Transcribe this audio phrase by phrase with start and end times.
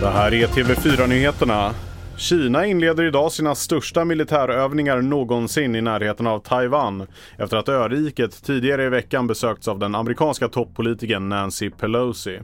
[0.00, 1.74] Det här är TV4-nyheterna.
[2.16, 7.06] Kina inleder idag sina största militärövningar någonsin i närheten av Taiwan
[7.38, 12.40] efter att öriket tidigare i veckan besökts av den amerikanska toppolitikern Nancy Pelosi.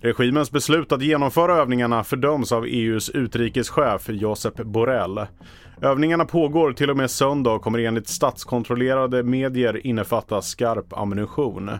[0.00, 5.20] Regimens beslut att genomföra övningarna fördöms av EUs utrikeschef Josep Borrell.
[5.82, 11.70] Övningarna pågår till och med söndag och kommer enligt statskontrollerade medier innefatta skarp ammunition.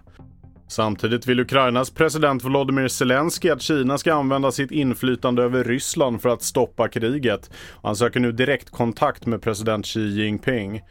[0.71, 6.29] Samtidigt vill Ukrainas president Volodymyr Zelensky att Kina ska använda sitt inflytande över Ryssland för
[6.29, 7.51] att stoppa kriget.
[7.83, 10.83] Han söker nu direkt kontakt med president Xi Jinping.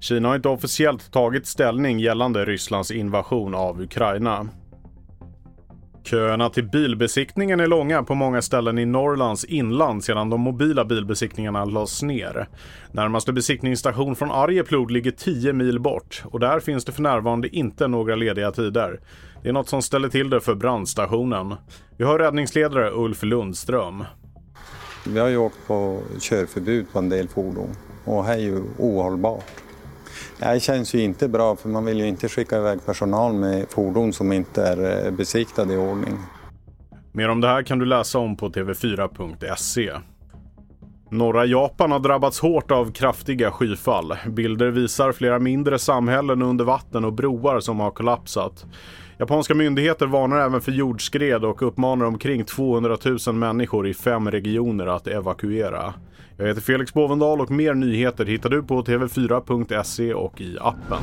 [0.00, 4.48] Kina har inte officiellt tagit ställning gällande Rysslands invasion av Ukraina.
[6.10, 11.64] Köerna till bilbesiktningen är långa på många ställen i Norrlands inland sedan de mobila bilbesiktningarna
[11.64, 12.48] lades ner.
[12.92, 17.88] Närmaste besiktningsstation från Arjeplog ligger 10 mil bort och där finns det för närvarande inte
[17.88, 19.00] några lediga tider.
[19.42, 21.54] Det är något som ställer till det för brandstationen.
[21.96, 24.04] Vi har räddningsledare Ulf Lundström.
[25.06, 27.70] Vi har ju åkt på körförbud på en del fordon
[28.04, 29.67] och det är ju ohållbart.
[30.38, 34.12] Det känns ju inte bra för man vill ju inte skicka iväg personal med fordon
[34.12, 36.18] som inte är eh, besiktade i ordning.
[37.12, 39.92] Mer om det här kan du läsa om på tv4.se.
[41.10, 44.14] Norra Japan har drabbats hårt av kraftiga skyfall.
[44.26, 48.66] Bilder visar flera mindre samhällen under vatten och broar som har kollapsat.
[49.20, 54.86] Japanska myndigheter varnar även för jordskred och uppmanar omkring 200 000 människor i fem regioner
[54.86, 55.94] att evakuera.
[56.36, 60.98] Jag heter Felix Bovendal och mer nyheter hittar du på tv4.se och i appen.